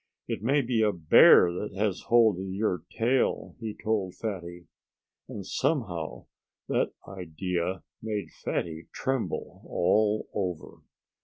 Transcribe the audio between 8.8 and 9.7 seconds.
tremble